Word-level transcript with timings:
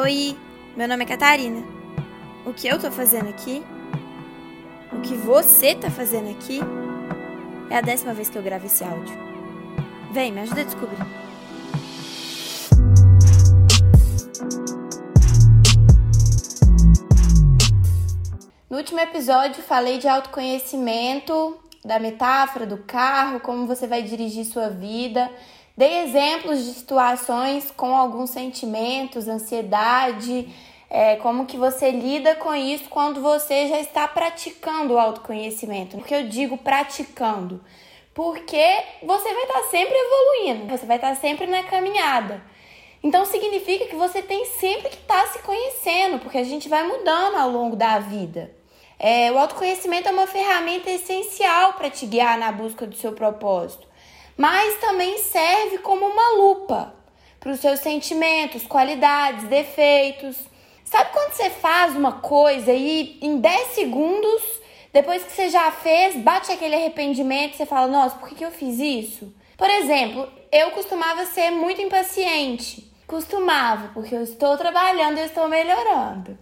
Oi, 0.00 0.38
meu 0.76 0.86
nome 0.86 1.02
é 1.02 1.08
Catarina. 1.08 1.60
O 2.46 2.54
que 2.54 2.68
eu 2.68 2.78
tô 2.78 2.88
fazendo 2.88 3.30
aqui? 3.30 3.64
O 4.92 5.00
que 5.00 5.16
você 5.16 5.74
tá 5.74 5.90
fazendo 5.90 6.30
aqui? 6.30 6.60
É 7.68 7.78
a 7.78 7.80
décima 7.80 8.14
vez 8.14 8.30
que 8.30 8.38
eu 8.38 8.42
gravo 8.42 8.66
esse 8.66 8.84
áudio. 8.84 9.12
Vem, 10.12 10.30
me 10.30 10.42
ajuda 10.42 10.60
a 10.60 10.64
descobrir. 10.64 10.98
No 18.70 18.76
último 18.76 19.00
episódio 19.00 19.64
falei 19.64 19.98
de 19.98 20.06
autoconhecimento, 20.06 21.58
da 21.84 21.98
metáfora 21.98 22.66
do 22.66 22.78
carro, 22.78 23.40
como 23.40 23.66
você 23.66 23.88
vai 23.88 24.02
dirigir 24.04 24.44
sua 24.44 24.68
vida. 24.68 25.28
Dei 25.78 26.02
exemplos 26.02 26.64
de 26.64 26.72
situações 26.72 27.70
com 27.70 27.94
alguns 27.94 28.30
sentimentos, 28.30 29.28
ansiedade, 29.28 30.52
é, 30.90 31.14
como 31.14 31.46
que 31.46 31.56
você 31.56 31.92
lida 31.92 32.34
com 32.34 32.52
isso 32.52 32.88
quando 32.88 33.22
você 33.22 33.68
já 33.68 33.78
está 33.78 34.08
praticando 34.08 34.94
o 34.94 34.98
autoconhecimento. 34.98 35.96
Porque 35.96 36.16
eu 36.16 36.26
digo 36.26 36.58
praticando? 36.58 37.60
Porque 38.12 38.76
você 39.04 39.32
vai 39.32 39.44
estar 39.44 39.62
sempre 39.70 39.94
evoluindo, 39.94 40.66
você 40.66 40.84
vai 40.84 40.96
estar 40.96 41.14
sempre 41.14 41.46
na 41.46 41.62
caminhada. 41.62 42.42
Então 43.00 43.24
significa 43.24 43.86
que 43.86 43.94
você 43.94 44.20
tem 44.20 44.46
sempre 44.46 44.88
que 44.88 44.96
estar 44.96 45.28
se 45.28 45.38
conhecendo, 45.42 46.18
porque 46.18 46.38
a 46.38 46.44
gente 46.44 46.68
vai 46.68 46.82
mudando 46.82 47.36
ao 47.36 47.50
longo 47.52 47.76
da 47.76 48.00
vida. 48.00 48.52
É, 48.98 49.30
o 49.30 49.38
autoconhecimento 49.38 50.08
é 50.08 50.10
uma 50.10 50.26
ferramenta 50.26 50.90
essencial 50.90 51.74
para 51.74 51.88
te 51.88 52.04
guiar 52.04 52.36
na 52.36 52.50
busca 52.50 52.84
do 52.84 52.96
seu 52.96 53.12
propósito 53.12 53.87
mas 54.38 54.76
também 54.76 55.18
serve 55.18 55.78
como 55.78 56.06
uma 56.06 56.36
lupa 56.36 56.94
para 57.40 57.50
os 57.50 57.58
seus 57.58 57.80
sentimentos, 57.80 58.64
qualidades, 58.64 59.44
defeitos. 59.48 60.36
Sabe 60.84 61.10
quando 61.12 61.32
você 61.32 61.50
faz 61.50 61.96
uma 61.96 62.12
coisa 62.20 62.72
e 62.72 63.18
em 63.20 63.40
10 63.40 63.68
segundos, 63.72 64.42
depois 64.92 65.24
que 65.24 65.32
você 65.32 65.50
já 65.50 65.72
fez, 65.72 66.14
bate 66.16 66.52
aquele 66.52 66.76
arrependimento 66.76 67.54
e 67.54 67.56
você 67.56 67.66
fala: 67.66 67.88
Nossa, 67.88 68.16
por 68.16 68.28
que, 68.28 68.36
que 68.36 68.44
eu 68.44 68.52
fiz 68.52 68.78
isso? 68.78 69.34
Por 69.56 69.68
exemplo, 69.68 70.28
eu 70.52 70.70
costumava 70.70 71.26
ser 71.26 71.50
muito 71.50 71.82
impaciente. 71.82 72.88
Costumava, 73.08 73.90
porque 73.92 74.14
eu 74.14 74.22
estou 74.22 74.56
trabalhando 74.56 75.18
e 75.18 75.24
estou 75.24 75.48
melhorando. 75.48 76.38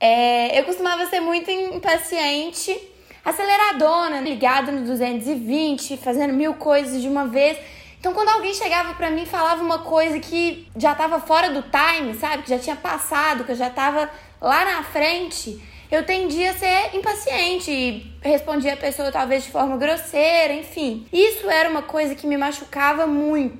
É, 0.00 0.58
eu 0.58 0.64
costumava 0.64 1.06
ser 1.06 1.20
muito 1.20 1.48
impaciente 1.50 2.91
aceleradona, 3.24 4.20
ligada 4.20 4.72
no 4.72 4.84
220, 4.86 5.96
fazendo 5.96 6.32
mil 6.32 6.54
coisas 6.54 7.00
de 7.00 7.08
uma 7.08 7.26
vez. 7.26 7.58
Então, 7.98 8.12
quando 8.12 8.30
alguém 8.30 8.52
chegava 8.52 8.94
para 8.94 9.10
mim 9.10 9.22
e 9.22 9.26
falava 9.26 9.62
uma 9.62 9.78
coisa 9.78 10.18
que 10.18 10.66
já 10.76 10.92
estava 10.92 11.20
fora 11.20 11.50
do 11.50 11.62
time, 11.62 12.14
sabe? 12.14 12.42
Que 12.42 12.50
já 12.50 12.58
tinha 12.58 12.74
passado, 12.74 13.44
que 13.44 13.52
eu 13.52 13.56
já 13.56 13.68
estava 13.68 14.10
lá 14.40 14.64
na 14.64 14.82
frente, 14.82 15.62
eu 15.88 16.04
tendia 16.04 16.50
a 16.50 16.54
ser 16.54 16.96
impaciente 16.96 17.70
e 17.70 18.12
respondia 18.20 18.72
a 18.72 18.76
pessoa 18.76 19.12
talvez 19.12 19.44
de 19.44 19.50
forma 19.50 19.76
grosseira, 19.76 20.52
enfim. 20.52 21.06
Isso 21.12 21.48
era 21.48 21.68
uma 21.68 21.82
coisa 21.82 22.14
que 22.14 22.26
me 22.26 22.36
machucava 22.36 23.06
muito. 23.06 23.56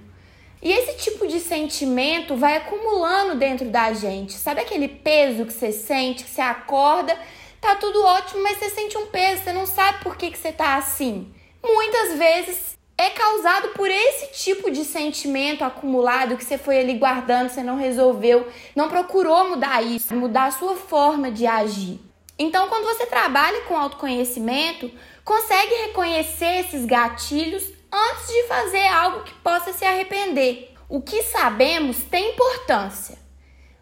E 0.61 0.73
esse 0.73 0.97
tipo 1.05 1.27
de 1.27 1.39
sentimento 1.39 2.35
vai 2.35 2.57
acumulando 2.57 3.37
dentro 3.37 3.69
da 3.69 3.93
gente. 3.93 4.33
Sabe 4.33 4.61
aquele 4.61 4.89
peso 4.89 5.45
que 5.45 5.53
você 5.53 5.73
sente, 5.73 6.25
que 6.25 6.31
você 6.31 6.41
acorda 6.41 7.17
tá 7.63 7.77
tudo 7.77 8.03
ótimo, 8.03 8.43
mas 8.43 8.59
você 8.59 8.69
sente 8.71 8.99
um 8.99 9.07
peso, 9.07 9.45
você 9.45 9.53
não 9.53 9.65
sabe 9.65 10.03
por 10.03 10.17
que, 10.17 10.33
que 10.33 10.37
você 10.37 10.53
tá 10.53 10.77
assim. 10.77 11.33
Muitas 11.63 12.19
vezes 12.19 12.77
é 12.99 13.09
causado 13.11 13.69
por 13.69 13.89
esse 13.89 14.45
tipo 14.45 14.69
de 14.69 14.85
sentimento 14.85 15.65
acumulado 15.65 16.37
que 16.37 16.45
você 16.45 16.59
foi 16.59 16.81
ali 16.81 16.95
guardando, 16.95 17.49
você 17.49 17.63
não 17.63 17.77
resolveu, 17.77 18.49
não 18.75 18.89
procurou 18.89 19.49
mudar 19.49 19.81
isso, 19.81 20.13
mudar 20.13 20.47
a 20.47 20.51
sua 20.51 20.75
forma 20.75 21.31
de 21.31 21.47
agir. 21.47 22.01
Então, 22.37 22.69
quando 22.69 22.85
você 22.85 23.07
trabalha 23.07 23.61
com 23.63 23.79
autoconhecimento, 23.79 24.91
consegue 25.25 25.73
reconhecer 25.87 26.65
esses 26.65 26.85
gatilhos 26.85 27.63
antes 27.93 28.27
de 28.27 28.43
fazer 28.49 28.89
algo 28.89 29.23
que 29.23 29.35
possa 29.35 29.73
se 29.73 29.85
arrepender. 29.85 30.75
O 30.89 31.01
que 31.01 31.23
sabemos 31.23 31.99
tem 32.11 32.33
importância, 32.33 33.17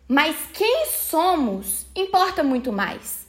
mas 0.06 0.36
quem 0.52 0.86
somos 0.86 1.86
importa 1.96 2.42
muito 2.42 2.70
mais. 2.70 3.19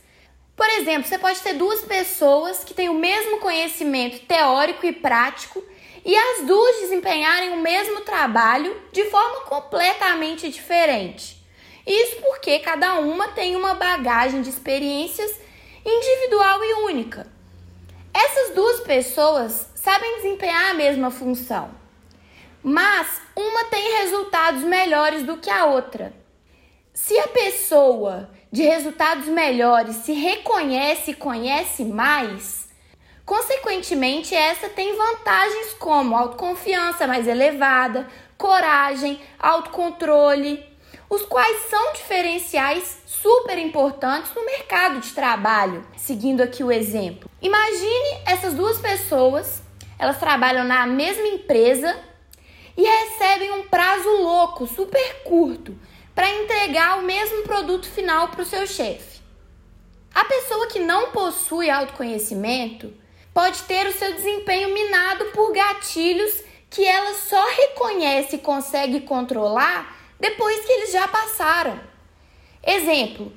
Por 0.56 0.70
exemplo, 0.70 1.08
você 1.08 1.18
pode 1.18 1.40
ter 1.42 1.54
duas 1.54 1.82
pessoas 1.82 2.64
que 2.64 2.74
têm 2.74 2.90
o 2.90 2.94
mesmo 2.94 3.40
conhecimento 3.40 4.20
teórico 4.26 4.86
e 4.86 4.94
prático 4.94 5.64
e 6.04 6.16
as 6.16 6.46
duas 6.46 6.82
desempenharem 6.82 7.52
o 7.52 7.58
mesmo 7.58 8.02
trabalho 8.02 8.80
de 8.92 9.06
forma 9.06 9.42
completamente 9.42 10.50
diferente. 10.50 11.42
Isso 11.86 12.18
porque 12.22 12.60
cada 12.60 12.96
uma 13.00 13.30
tem 13.30 13.56
uma 13.56 13.74
bagagem 13.74 14.42
de 14.42 14.50
experiências 14.50 15.40
individual 15.86 16.64
e 16.64 16.74
única. 16.86 17.28
Essas 18.14 18.54
duas 18.54 18.82
pessoas 18.82 19.70
sabem 19.74 20.18
desempenhar 20.18 20.72
a 20.72 20.74
mesma 20.74 21.10
função, 21.10 21.72
mas 22.62 23.22
uma 23.36 23.66
tem 23.66 23.98
resultados 24.00 24.64
melhores 24.64 25.24
do 25.24 25.38
que 25.38 25.50
a 25.50 25.66
outra. 25.66 26.14
Se 26.94 27.18
a 27.18 27.28
pessoa 27.30 28.30
de 28.52 28.64
resultados 28.64 29.28
melhores 29.28 29.96
se 29.98 30.12
reconhece 30.12 31.12
e 31.12 31.16
conhece 31.16 31.86
mais, 31.86 32.68
consequentemente, 33.26 34.36
essa 34.36 34.68
tem 34.68 34.94
vantagens 34.96 35.74
como 35.80 36.18
autoconfiança 36.18 37.08
mais 37.08 37.28
elevada, 37.28 38.08
coragem, 38.38 39.22
autocontrole, 39.40 40.62
os 41.10 41.22
quais 41.24 41.70
são 41.70 41.94
diferenciais 41.94 42.98
super 43.06 43.58
importantes 43.58 44.34
no 44.36 44.46
mercado 44.46 45.00
de 45.00 45.12
trabalho. 45.12 45.86
Seguindo 45.96 46.42
aqui 46.42 46.64
o 46.64 46.72
exemplo. 46.72 47.30
Imagine 47.42 48.22
essas 48.26 48.54
duas 48.54 48.80
pessoas, 48.80 49.62
elas 49.98 50.20
trabalham 50.20 50.66
na 50.66 50.86
mesma 50.86 51.28
empresa 51.28 51.98
e 52.76 52.84
recebem 52.84 53.52
um 53.52 53.64
prazo 53.64 54.10
louco, 54.10 54.68
super 54.68 55.24
curto 55.24 55.78
para 56.14 56.30
entregar 56.30 57.00
o 57.00 57.04
mesmo 57.04 57.44
produto 57.44 57.90
final 57.90 58.30
para 58.30 58.42
o 58.42 58.46
seu 58.46 58.68
chefe. 58.68 59.22
A 60.14 60.26
pessoa 60.26 60.68
que 60.68 60.80
não 60.80 61.12
possui 61.12 61.70
autoconhecimento 61.70 62.94
pode 63.34 63.64
ter 63.64 63.88
o 63.88 63.94
seu 63.94 64.14
desempenho 64.14 64.74
minado 64.74 65.26
por 65.26 65.54
gatilhos 65.54 66.44
que 66.70 66.86
ela 66.86 67.14
só 67.14 67.44
reconhece 67.50 68.36
e 68.36 68.40
consegue 68.40 69.02
controlar 69.02 69.98
depois 70.20 70.66
que 70.66 70.72
eles 70.72 70.92
já 70.92 71.08
passaram. 71.08 71.80
Exemplo: 72.66 73.32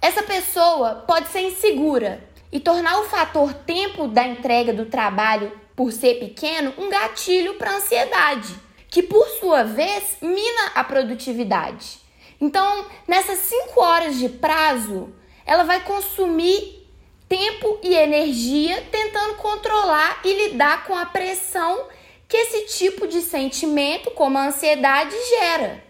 essa 0.00 0.22
pessoa 0.22 1.04
pode 1.06 1.28
ser 1.28 1.40
insegura 1.40 2.26
e 2.50 2.58
tornar 2.58 3.00
o 3.00 3.04
fator 3.04 3.52
tempo 3.52 4.08
da 4.08 4.26
entrega 4.26 4.72
do 4.72 4.86
trabalho, 4.86 5.52
por 5.76 5.92
ser 5.92 6.18
pequeno, 6.18 6.74
um 6.78 6.88
gatilho 6.88 7.54
para 7.54 7.76
ansiedade 7.76 8.67
que 8.88 9.02
por 9.02 9.26
sua 9.40 9.64
vez 9.64 10.16
mina 10.20 10.72
a 10.74 10.82
produtividade. 10.82 12.00
Então, 12.40 12.86
nessas 13.06 13.38
5 13.38 13.80
horas 13.80 14.16
de 14.16 14.28
prazo, 14.28 15.12
ela 15.44 15.64
vai 15.64 15.82
consumir 15.84 16.86
tempo 17.28 17.78
e 17.82 17.94
energia 17.94 18.86
tentando 18.90 19.34
controlar 19.34 20.20
e 20.24 20.32
lidar 20.48 20.86
com 20.86 20.94
a 20.94 21.06
pressão 21.06 21.86
que 22.26 22.36
esse 22.36 22.78
tipo 22.78 23.06
de 23.06 23.20
sentimento, 23.20 24.10
como 24.12 24.38
a 24.38 24.46
ansiedade, 24.46 25.14
gera. 25.28 25.82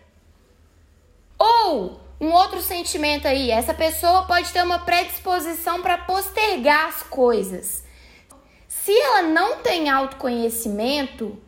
Ou 1.39 2.01
um 2.21 2.33
outro 2.33 2.61
sentimento 2.61 3.29
aí, 3.29 3.51
essa 3.51 3.75
pessoa 3.75 4.25
pode 4.25 4.53
ter 4.53 4.63
uma 4.63 4.81
predisposição 4.81 5.83
para 5.83 5.99
postergar 5.99 6.89
as 6.89 7.03
coisas. 7.03 7.85
Se 8.67 8.93
ela 8.93 9.23
não 9.23 9.59
tem 9.59 9.89
autoconhecimento, 9.89 11.39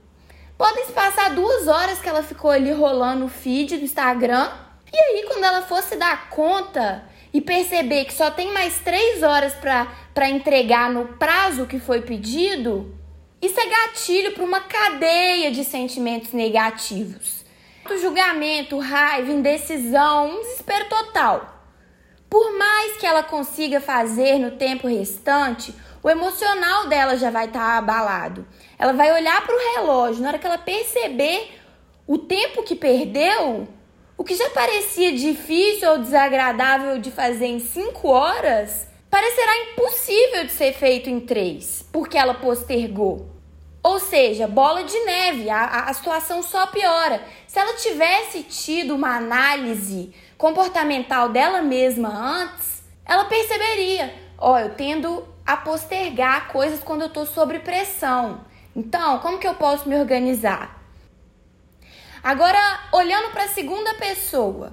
Podem 0.61 0.85
se 0.85 0.93
passar 0.93 1.35
duas 1.35 1.67
horas 1.67 2.01
que 2.01 2.07
ela 2.07 2.23
ficou 2.23 2.51
ali 2.51 2.71
rolando 2.71 3.25
o 3.25 3.29
feed 3.29 3.79
do 3.79 3.85
Instagram. 3.85 4.47
E 4.93 4.95
aí, 4.95 5.25
quando 5.27 5.43
ela 5.43 5.63
fosse 5.63 5.97
dar 5.97 6.29
conta 6.29 7.03
e 7.33 7.41
perceber 7.41 8.05
que 8.05 8.13
só 8.13 8.31
tem 8.31 8.53
mais 8.53 8.79
três 8.81 9.23
horas 9.23 9.55
para 9.55 10.29
entregar 10.29 10.91
no 10.91 11.15
prazo 11.17 11.65
que 11.65 11.81
foi 11.81 12.03
pedido, 12.03 12.95
isso 13.41 13.59
é 13.59 13.67
gatilho 13.71 14.35
para 14.35 14.45
uma 14.45 14.61
cadeia 14.61 15.51
de 15.51 15.65
sentimentos 15.65 16.35
negativos. 16.35 17.43
Julgamento, 17.99 18.79
raiva, 18.79 19.33
indecisão, 19.33 20.29
um 20.29 20.43
desespero 20.43 20.91
total. 20.91 21.65
Por 22.29 22.53
mais 22.59 22.99
que 22.99 23.07
ela 23.07 23.23
consiga 23.23 23.81
fazer 23.81 24.39
no 24.39 24.51
tempo 24.51 24.87
restante, 24.87 25.75
o 26.03 26.09
emocional 26.09 26.89
dela 26.89 27.17
já 27.17 27.31
vai 27.31 27.47
estar 27.47 27.61
tá 27.61 27.79
abalado. 27.79 28.47
Ela 28.79 28.93
vai 28.93 29.13
olhar 29.13 29.45
para 29.45 29.55
o 29.55 29.75
relógio, 29.75 30.23
na 30.23 30.29
hora 30.29 30.39
que 30.39 30.47
ela 30.47 30.59
perceber 30.59 31.59
o 32.07 32.19
tempo 32.19 32.63
que 32.63 32.75
perdeu, 32.75 33.69
o 34.17 34.25
que 34.25 34.35
já 34.35 34.51
parecia 34.51 35.13
difícil 35.13 35.91
ou 35.91 35.99
desagradável 35.99 36.99
de 36.99 37.11
fazer 37.11 37.47
em 37.47 37.61
5 37.61 38.09
horas, 38.09 38.89
parecerá 39.11 39.53
impossível 39.73 40.45
de 40.45 40.53
ser 40.53 40.73
feito 40.73 41.09
em 41.09 41.21
3, 41.21 41.89
porque 41.93 42.19
ela 42.19 42.35
postergou. 42.35 43.29
Ou 43.83 43.99
seja, 43.99 44.47
bola 44.47 44.85
de 44.85 44.99
neve, 45.05 45.49
a, 45.49 45.85
a 45.87 45.95
situação 45.95 46.43
só 46.43 46.67
piora. 46.67 47.23
Se 47.47 47.59
ela 47.59 47.75
tivesse 47.75 48.43
tido 48.43 48.95
uma 48.95 49.17
análise 49.17 50.15
comportamental 50.37 51.31
dela 51.31 51.63
mesma 51.63 52.09
antes, 52.09 52.83
ela 53.07 53.25
perceberia: 53.25 54.15
ó, 54.37 54.53
oh, 54.53 54.59
eu 54.59 54.75
tendo 54.75 55.27
a 55.51 55.57
postergar 55.57 56.47
coisas 56.53 56.81
quando 56.81 57.01
eu 57.01 57.09
estou 57.09 57.27
sob 57.27 57.59
pressão. 57.59 58.45
Então, 58.75 59.19
como 59.19 59.41
que 59.41 59.49
eu 59.49 59.55
posso 59.55 59.89
me 59.89 59.97
organizar? 59.97 60.81
Agora, 62.23 62.59
olhando 62.93 63.33
para 63.33 63.45
a 63.45 63.49
segunda 63.49 63.95
pessoa, 63.95 64.73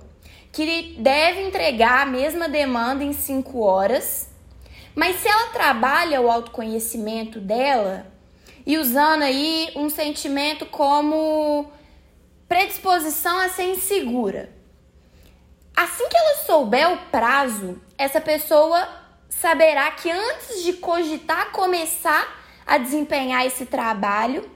que 0.52 0.96
deve 1.00 1.42
entregar 1.42 2.04
a 2.04 2.06
mesma 2.06 2.48
demanda 2.48 3.04
em 3.04 3.12
5 3.12 3.60
horas, 3.60 4.30
mas 4.94 5.16
se 5.16 5.28
ela 5.28 5.48
trabalha 5.48 6.22
o 6.22 6.30
autoconhecimento 6.30 7.40
dela 7.40 8.06
e 8.64 8.78
usando 8.78 9.24
aí 9.24 9.72
um 9.76 9.90
sentimento 9.90 10.64
como 10.68 11.72
predisposição 12.48 13.40
a 13.40 13.50
ser 13.50 13.72
insegura. 13.72 14.56
Assim 15.76 16.08
que 16.08 16.18
ela 16.18 16.36
souber 16.46 16.94
o 16.94 16.98
prazo, 17.10 17.82
essa 17.98 18.22
pessoa 18.22 19.07
saberá 19.30 19.92
que 19.92 20.10
antes 20.10 20.64
de 20.64 20.74
cogitar 20.74 21.52
começar 21.52 22.36
a 22.66 22.78
desempenhar 22.78 23.46
esse 23.46 23.66
trabalho, 23.66 24.50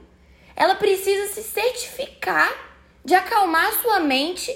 ela 0.54 0.74
precisa 0.74 1.32
se 1.32 1.42
certificar 1.42 2.52
de 3.04 3.14
acalmar 3.14 3.72
sua 3.74 4.00
mente 4.00 4.52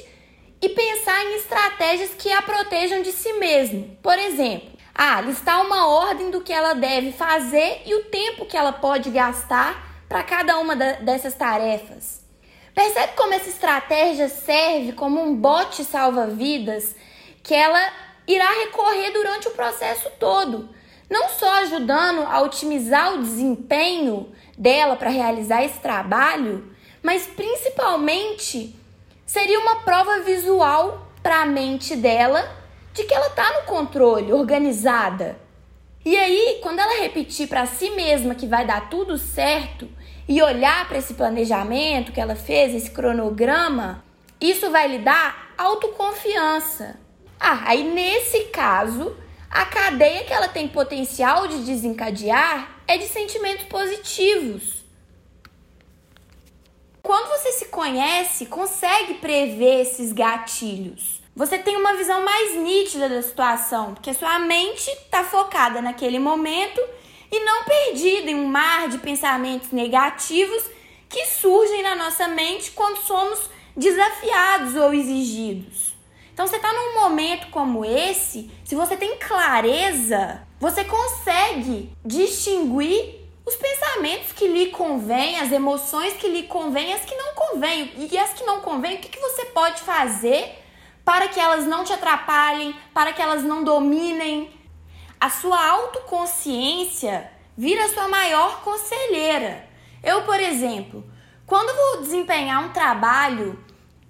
e 0.61 0.69
pensar 0.69 1.25
em 1.25 1.37
estratégias 1.37 2.11
que 2.11 2.31
a 2.33 2.43
protejam 2.43 3.03
de 3.03 3.13
si 3.13 3.33
mesmo. 3.35 3.97
Por 4.03 4.19
exemplo, 4.19 4.71
ah, 4.95 5.21
listar 5.21 5.65
uma 5.65 5.89
ordem 5.89 6.31
do 6.31 6.41
que 6.41 6.53
ela 6.53 6.75
deve 6.75 7.13
fazer 7.13 7.83
e 7.85 7.95
o 7.95 8.05
tempo 8.05 8.47
que 8.47 8.57
ela 8.57 8.73
pode 8.73 9.11
gastar 9.11 10.05
para 10.09 10.23
cada 10.23 10.59
uma 10.59 10.75
dessas 10.75 11.35
tarefas. 11.35 12.25
Percebe 12.75 13.15
como 13.15 13.33
essa 13.33 13.49
estratégia 13.49 14.29
serve 14.29 14.93
como 14.93 15.21
um 15.23 15.35
bote 15.35 15.83
salva-vidas 15.85 16.95
que 17.43 17.55
ela 17.55 17.81
irá 18.27 18.51
recorrer 18.65 19.13
durante 19.13 19.49
o 19.49 19.53
processo 19.53 20.11
todo, 20.19 20.69
não 21.09 21.29
só 21.29 21.63
ajudando 21.63 22.23
a 22.23 22.41
otimizar 22.41 23.15
o 23.15 23.23
desempenho 23.23 24.33
dela 24.59 24.97
para 24.97 25.11
realizar 25.11 25.63
esse 25.65 25.79
trabalho, 25.79 26.73
mas 27.03 27.27
principalmente 27.27 28.75
seria 29.25 29.61
uma 29.61 29.77
prova 29.77 30.21
visual 30.21 31.07
para 31.23 31.43
a 31.43 31.47
mente 31.47 31.95
dela 31.95 32.49
de 32.93 33.05
que 33.05 33.15
ela 33.15 33.27
está 33.27 33.61
no 33.61 33.67
controle, 33.67 34.33
organizada. 34.33 35.39
E 36.05 36.17
aí, 36.17 36.61
quando 36.63 36.79
ela 36.79 37.01
repetir 37.01 37.49
para 37.49 37.67
si 37.67 37.91
mesma 37.91 38.35
que 38.35 38.47
vai 38.47 38.65
dar 38.65 38.89
tudo 38.89 39.19
certo 39.19 39.89
e 40.29 40.41
olhar 40.41 40.89
para 40.89 40.99
esse 40.99 41.15
planejamento 41.15 42.13
que 42.13 42.21
ela 42.21 42.37
fez, 42.37 42.75
esse 42.75 42.91
cronograma, 42.91 44.05
isso 44.41 44.71
vai 44.71 44.89
lhe 44.89 44.99
dar 44.99 45.53
autoconfiança. 45.59 47.06
Ah, 47.39 47.63
aí 47.67 47.85
nesse 47.85 48.45
caso, 48.47 49.17
a 49.51 49.65
cadeia 49.67 50.25
que 50.25 50.33
ela 50.33 50.49
tem 50.49 50.69
potencial 50.69 51.47
de 51.47 51.65
desencadear 51.65 52.81
é 52.87 52.97
de 52.99 53.07
sentimentos 53.07 53.65
positivos. 53.67 54.85
Quando 57.03 57.29
você 57.29 57.53
se 57.53 57.67
conhece, 57.67 58.47
consegue 58.47 59.15
prever 59.15 59.83
esses 59.83 60.13
gatilhos. 60.13 61.23
Você 61.37 61.59
tem 61.59 61.77
uma 61.77 61.95
visão 61.95 62.25
mais 62.25 62.57
nítida 62.57 63.09
da 63.09 63.23
situação, 63.23 63.95
porque 63.95 64.13
sua 64.15 64.39
mente 64.39 64.91
está 64.91 65.23
focada 65.23 65.81
naquele 65.81 66.19
momento 66.19 66.81
e 67.31 67.41
não 67.41 67.65
perdida 67.65 68.31
em 68.31 68.35
um 68.35 68.47
mar 68.47 68.89
de 68.89 68.99
pensamentos 68.99 69.71
negativos 69.71 70.65
que 71.09 71.25
surgem 71.27 71.83
na 71.83 71.95
nossa 71.95 72.27
mente 72.29 72.73
quando 72.73 72.99
somos 72.99 73.51
desafiados 73.77 74.75
ou 74.75 74.93
exigidos. 74.93 75.96
Então, 76.37 76.47
você 76.47 76.57
está 76.57 76.71
num 76.71 77.01
momento 77.01 77.47
como 77.47 77.83
esse, 77.83 78.51
se 78.63 78.75
você 78.75 78.95
tem 78.95 79.17
clareza, 79.17 80.47
você 80.61 80.85
consegue 80.85 81.91
distinguir 82.05 83.27
os 83.47 83.57
pensamentos 83.57 84.33
que 84.33 84.47
lhe 84.47 84.67
convêm, 84.67 85.41
as 85.41 85.51
emoções 85.51 86.13
que 86.13 86.29
lhe 86.29 86.43
convêm, 86.43 86.93
as 86.93 87.07
que 87.07 87.15
não 87.15 87.35
convêm. 87.35 87.91
E 87.97 88.19
as 88.19 88.35
que 88.35 88.45
não 88.45 88.61
convêm, 88.61 88.97
o 88.97 88.99
que, 88.99 89.09
que 89.09 89.19
você 89.19 89.47
pode 89.47 89.81
fazer 89.81 90.63
para 91.03 91.27
que 91.27 91.41
elas 91.41 91.65
não 91.65 91.85
te 91.85 91.95
atrapalhem, 91.95 92.77
para 92.93 93.15
que 93.15 93.23
elas 93.23 93.43
não 93.43 93.65
dominem? 93.65 94.51
A 95.19 95.31
sua 95.31 95.67
autoconsciência 95.67 97.33
vira 97.57 97.89
sua 97.89 98.09
maior 98.09 98.61
conselheira. 98.61 99.67
Eu, 100.05 100.21
por 100.25 100.39
exemplo, 100.39 101.03
quando 101.47 101.75
vou 101.75 102.03
desempenhar 102.03 102.63
um 102.63 102.75
trabalho 102.75 103.59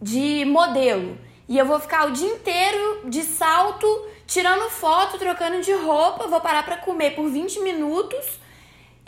de 0.02 0.44
modelo 0.44 1.25
e 1.49 1.57
eu 1.57 1.65
vou 1.65 1.79
ficar 1.79 2.07
o 2.09 2.13
dia 2.13 2.29
inteiro 2.29 3.03
de 3.05 3.23
salto, 3.23 3.87
tirando 4.27 4.69
foto, 4.69 5.19
trocando 5.19 5.61
de 5.61 5.73
roupa, 5.73 6.27
vou 6.27 6.41
parar 6.41 6.65
para 6.65 6.79
comer 6.79 7.15
por 7.15 7.29
20 7.29 7.61
minutos. 7.61 8.41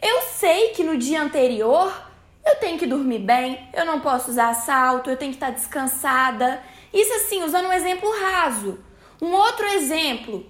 Eu 0.00 0.22
sei 0.22 0.68
que 0.68 0.84
no 0.84 0.96
dia 0.96 1.20
anterior 1.20 1.92
eu 2.46 2.56
tenho 2.56 2.78
que 2.78 2.86
dormir 2.86 3.18
bem, 3.18 3.68
eu 3.74 3.84
não 3.84 4.00
posso 4.00 4.30
usar 4.30 4.54
salto, 4.54 5.10
eu 5.10 5.16
tenho 5.16 5.32
que 5.32 5.36
estar 5.36 5.50
descansada. 5.50 6.62
Isso 6.92 7.12
assim, 7.14 7.42
usando 7.42 7.66
um 7.66 7.72
exemplo 7.72 8.08
raso. 8.20 8.78
Um 9.20 9.32
outro 9.32 9.66
exemplo, 9.66 10.46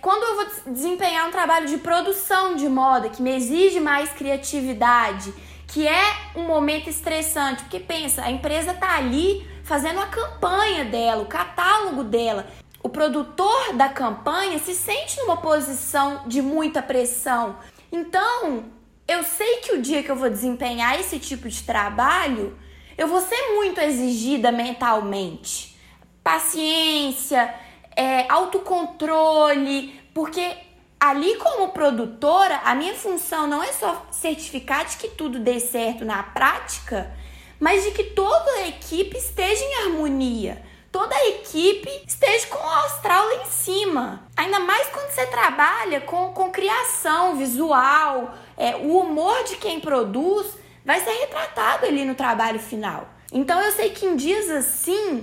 quando 0.00 0.22
eu 0.22 0.36
vou 0.36 0.72
desempenhar 0.72 1.26
um 1.26 1.32
trabalho 1.32 1.66
de 1.66 1.78
produção 1.78 2.54
de 2.54 2.68
moda 2.68 3.08
que 3.08 3.20
me 3.20 3.34
exige 3.34 3.80
mais 3.80 4.10
criatividade, 4.10 5.34
que 5.66 5.86
é 5.86 6.16
um 6.36 6.44
momento 6.44 6.88
estressante, 6.88 7.62
porque 7.64 7.80
pensa, 7.80 8.22
a 8.22 8.30
empresa 8.30 8.72
tá 8.72 8.96
ali 8.96 9.46
fazendo 9.68 10.00
a 10.00 10.06
campanha 10.06 10.86
dela, 10.86 11.22
o 11.22 11.26
catálogo 11.26 12.02
dela. 12.02 12.46
O 12.82 12.88
produtor 12.88 13.74
da 13.74 13.90
campanha 13.90 14.58
se 14.58 14.74
sente 14.74 15.18
numa 15.18 15.36
posição 15.36 16.22
de 16.26 16.40
muita 16.40 16.80
pressão. 16.80 17.58
Então, 17.92 18.64
eu 19.06 19.22
sei 19.22 19.56
que 19.58 19.74
o 19.74 19.82
dia 19.82 20.02
que 20.02 20.10
eu 20.10 20.16
vou 20.16 20.30
desempenhar 20.30 20.98
esse 20.98 21.18
tipo 21.18 21.48
de 21.48 21.62
trabalho, 21.62 22.58
eu 22.96 23.06
vou 23.06 23.20
ser 23.20 23.54
muito 23.56 23.78
exigida 23.78 24.50
mentalmente. 24.50 25.78
Paciência, 26.24 27.54
é, 27.94 28.30
autocontrole, 28.32 30.00
porque 30.14 30.56
ali 30.98 31.36
como 31.36 31.68
produtora, 31.68 32.62
a 32.64 32.74
minha 32.74 32.94
função 32.94 33.46
não 33.46 33.62
é 33.62 33.72
só 33.72 34.06
certificar 34.10 34.86
de 34.86 34.96
que 34.96 35.08
tudo 35.08 35.38
dê 35.38 35.60
certo 35.60 36.06
na 36.06 36.22
prática, 36.22 37.14
mas 37.58 37.84
de 37.84 37.90
que 37.90 38.04
toda 38.04 38.50
a 38.50 38.68
equipe 38.68 39.16
esteja 39.16 39.64
em 39.64 39.84
harmonia. 39.84 40.62
Toda 40.90 41.14
a 41.14 41.28
equipe 41.28 41.90
esteja 42.06 42.46
com 42.46 42.58
o 42.58 42.70
astral 42.70 43.26
lá 43.26 43.42
em 43.42 43.46
cima. 43.46 44.26
Ainda 44.36 44.58
mais 44.60 44.88
quando 44.88 45.10
você 45.10 45.26
trabalha 45.26 46.00
com, 46.00 46.32
com 46.32 46.50
criação 46.50 47.36
visual, 47.36 48.34
é, 48.56 48.74
o 48.76 48.98
humor 48.98 49.44
de 49.44 49.56
quem 49.56 49.80
produz 49.80 50.46
vai 50.84 51.00
ser 51.00 51.10
retratado 51.10 51.84
ali 51.84 52.04
no 52.04 52.14
trabalho 52.14 52.58
final. 52.58 53.08
Então 53.30 53.60
eu 53.60 53.72
sei 53.72 53.90
que 53.90 54.06
em 54.06 54.16
dias 54.16 54.48
assim, 54.48 55.18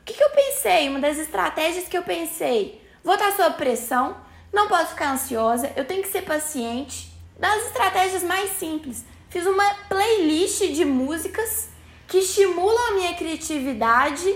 o 0.00 0.04
que, 0.04 0.14
que 0.14 0.22
eu 0.22 0.30
pensei? 0.30 0.88
Uma 0.88 0.98
das 0.98 1.18
estratégias 1.18 1.86
que 1.86 1.96
eu 1.96 2.02
pensei: 2.02 2.82
vou 3.04 3.14
estar 3.14 3.32
sob 3.32 3.56
pressão, 3.56 4.16
não 4.52 4.66
posso 4.66 4.88
ficar 4.88 5.12
ansiosa, 5.12 5.72
eu 5.76 5.84
tenho 5.84 6.02
que 6.02 6.08
ser 6.08 6.22
paciente. 6.22 7.14
Das 7.38 7.66
estratégias 7.66 8.22
mais 8.22 8.52
simples, 8.52 9.04
Fiz 9.36 9.46
uma 9.46 9.74
playlist 9.86 10.60
de 10.72 10.82
músicas 10.82 11.68
que 12.08 12.20
estimulam 12.20 12.88
a 12.88 12.92
minha 12.92 13.14
criatividade 13.16 14.34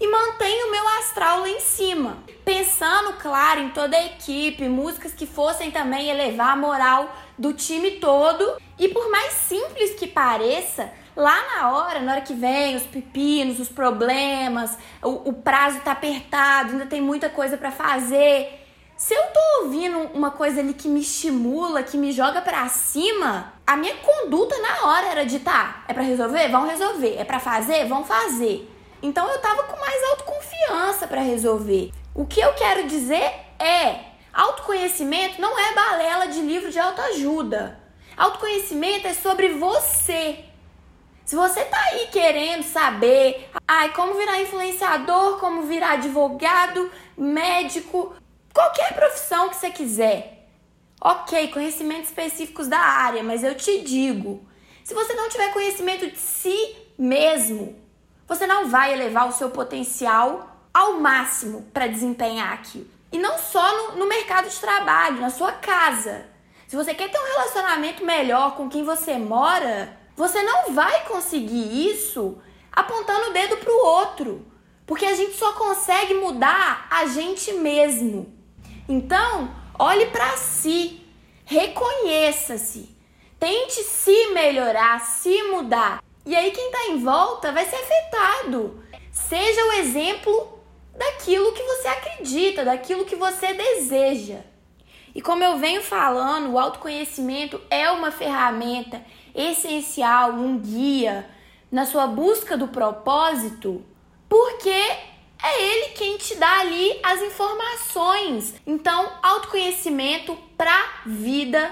e 0.00 0.08
mantém 0.10 0.64
o 0.64 0.70
meu 0.70 0.88
astral 1.00 1.40
lá 1.40 1.50
em 1.50 1.60
cima. 1.60 2.16
Pensando, 2.46 3.12
claro, 3.18 3.60
em 3.60 3.68
toda 3.68 3.94
a 3.94 4.06
equipe, 4.06 4.66
músicas 4.66 5.12
que 5.12 5.26
fossem 5.26 5.70
também 5.70 6.08
elevar 6.08 6.54
a 6.54 6.56
moral 6.56 7.14
do 7.36 7.52
time 7.52 7.90
todo. 8.00 8.56
E 8.78 8.88
por 8.88 9.10
mais 9.10 9.34
simples 9.34 9.96
que 9.96 10.06
pareça, 10.06 10.90
lá 11.14 11.36
na 11.54 11.70
hora, 11.70 12.00
na 12.00 12.12
hora 12.12 12.20
que 12.22 12.32
vem 12.32 12.74
os 12.74 12.84
pepinos, 12.84 13.60
os 13.60 13.68
problemas, 13.68 14.78
o, 15.02 15.28
o 15.28 15.32
prazo 15.34 15.80
tá 15.80 15.92
apertado, 15.92 16.70
ainda 16.70 16.86
tem 16.86 17.02
muita 17.02 17.28
coisa 17.28 17.58
para 17.58 17.70
fazer. 17.70 18.57
Se 18.98 19.14
eu 19.14 19.22
tô 19.28 19.62
ouvindo 19.62 19.96
uma 20.12 20.32
coisa 20.32 20.58
ali 20.58 20.74
que 20.74 20.88
me 20.88 20.98
estimula, 20.98 21.84
que 21.84 21.96
me 21.96 22.10
joga 22.10 22.42
para 22.42 22.68
cima, 22.68 23.52
a 23.64 23.76
minha 23.76 23.94
conduta 23.98 24.58
na 24.58 24.88
hora 24.88 25.06
era 25.06 25.24
de 25.24 25.38
tá, 25.38 25.84
é 25.86 25.94
para 25.94 26.02
resolver, 26.02 26.48
vão 26.48 26.66
resolver, 26.66 27.14
é 27.16 27.24
para 27.24 27.38
fazer, 27.38 27.86
vão 27.86 28.04
fazer. 28.04 28.68
Então 29.00 29.30
eu 29.30 29.38
tava 29.38 29.62
com 29.62 29.78
mais 29.78 30.02
autoconfiança 30.02 31.06
para 31.06 31.20
resolver. 31.20 31.92
O 32.12 32.26
que 32.26 32.40
eu 32.40 32.52
quero 32.54 32.88
dizer 32.88 33.22
é, 33.60 34.00
autoconhecimento 34.32 35.40
não 35.40 35.56
é 35.56 35.74
balela 35.74 36.26
de 36.26 36.40
livro 36.40 36.68
de 36.68 36.80
autoajuda. 36.80 37.78
Autoconhecimento 38.16 39.06
é 39.06 39.14
sobre 39.14 39.50
você. 39.50 40.44
Se 41.24 41.36
você 41.36 41.64
tá 41.66 41.78
aí 41.92 42.08
querendo 42.10 42.64
saber, 42.64 43.48
ai, 43.68 43.92
como 43.92 44.14
virar 44.14 44.40
influenciador, 44.40 45.38
como 45.38 45.62
virar 45.62 45.92
advogado, 45.92 46.90
médico, 47.16 48.14
Qualquer 48.58 48.92
profissão 48.92 49.48
que 49.48 49.54
você 49.54 49.70
quiser. 49.70 50.48
Ok, 51.00 51.46
conhecimentos 51.52 52.08
específicos 52.08 52.66
da 52.66 52.80
área, 52.80 53.22
mas 53.22 53.44
eu 53.44 53.54
te 53.54 53.82
digo: 53.82 54.44
Se 54.82 54.92
você 54.94 55.14
não 55.14 55.28
tiver 55.28 55.52
conhecimento 55.52 56.10
de 56.10 56.18
si 56.18 56.74
mesmo, 56.98 57.78
você 58.26 58.48
não 58.48 58.68
vai 58.68 58.92
elevar 58.92 59.28
o 59.28 59.32
seu 59.32 59.50
potencial 59.50 60.56
ao 60.74 60.94
máximo 60.94 61.70
para 61.72 61.86
desempenhar 61.86 62.52
aquilo. 62.52 62.90
E 63.12 63.18
não 63.20 63.38
só 63.38 63.92
no, 63.92 63.98
no 63.98 64.08
mercado 64.08 64.48
de 64.48 64.58
trabalho, 64.58 65.20
na 65.20 65.30
sua 65.30 65.52
casa. 65.52 66.26
Se 66.66 66.74
você 66.74 66.92
quer 66.92 67.12
ter 67.12 67.18
um 67.20 67.34
relacionamento 67.36 68.04
melhor 68.04 68.56
com 68.56 68.68
quem 68.68 68.82
você 68.82 69.16
mora, 69.18 69.96
você 70.16 70.42
não 70.42 70.74
vai 70.74 71.04
conseguir 71.04 71.92
isso 71.92 72.42
apontando 72.72 73.30
o 73.30 73.32
dedo 73.32 73.56
para 73.58 73.72
o 73.72 73.86
outro, 73.86 74.44
porque 74.84 75.06
a 75.06 75.14
gente 75.14 75.36
só 75.36 75.52
consegue 75.52 76.14
mudar 76.14 76.88
a 76.90 77.06
gente 77.06 77.52
mesmo. 77.52 78.36
Então, 78.88 79.54
olhe 79.78 80.06
para 80.06 80.36
si, 80.38 81.06
reconheça-se, 81.44 82.88
tente 83.38 83.82
se 83.82 84.28
melhorar, 84.28 84.98
se 85.00 85.42
mudar. 85.44 86.02
E 86.24 86.34
aí 86.34 86.50
quem 86.50 86.66
está 86.66 86.86
em 86.86 87.02
volta 87.02 87.52
vai 87.52 87.66
ser 87.66 87.76
afetado. 87.76 88.82
Seja 89.12 89.62
o 89.66 89.72
exemplo 89.72 90.58
daquilo 90.96 91.52
que 91.52 91.62
você 91.62 91.88
acredita, 91.88 92.64
daquilo 92.64 93.04
que 93.04 93.14
você 93.14 93.52
deseja. 93.52 94.38
E 95.14 95.20
como 95.20 95.44
eu 95.44 95.58
venho 95.58 95.82
falando, 95.82 96.50
o 96.50 96.58
autoconhecimento 96.58 97.60
é 97.70 97.90
uma 97.90 98.10
ferramenta 98.10 99.02
essencial, 99.34 100.32
um 100.32 100.58
guia 100.58 101.28
na 101.70 101.84
sua 101.84 102.06
busca 102.06 102.56
do 102.56 102.68
propósito, 102.68 103.84
porque 104.28 104.80
é 105.42 105.62
ele 105.62 105.88
quem 105.90 106.16
te 106.16 106.34
dá 106.36 106.60
ali 106.60 106.98
as 107.02 107.22
informações. 107.22 108.54
Então, 108.66 109.12
autoconhecimento 109.22 110.36
para 110.56 111.02
vida 111.06 111.70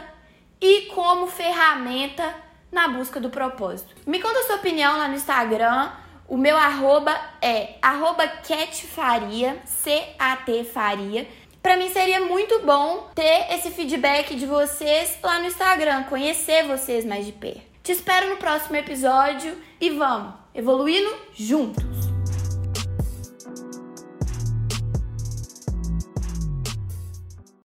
e 0.61 0.82
como 0.94 1.26
ferramenta 1.26 2.35
na 2.70 2.88
busca 2.88 3.20
do 3.20 3.30
propósito. 3.30 3.94
Me 4.06 4.20
conta 4.20 4.40
a 4.40 4.42
sua 4.44 4.56
opinião 4.56 4.96
lá 4.96 5.08
no 5.08 5.14
Instagram. 5.14 5.90
O 6.28 6.37
meu 6.37 6.56
arroba 6.56 7.18
é 7.40 7.76
arroba 7.80 8.26
catfaria, 8.26 9.62
C-A-T 9.64 10.64
Faria. 10.64 11.28
Para 11.62 11.76
mim 11.76 11.88
seria 11.88 12.20
muito 12.20 12.61
bom 12.61 13.11
ter 13.14 13.46
esse 13.52 13.70
feedback 13.70 14.35
de 14.35 14.46
vocês 14.46 15.18
lá 15.23 15.38
no 15.38 15.46
Instagram, 15.46 16.04
conhecer 16.04 16.64
vocês 16.64 17.04
mais 17.04 17.26
de 17.26 17.32
perto. 17.32 17.62
Te 17.82 17.92
espero 17.92 18.28
no 18.30 18.37
próximo 18.37 18.76
episódio 18.76 19.56
e 19.80 19.90
vamos 19.90 20.35
evoluindo 20.54 21.12
juntos! 21.35 21.95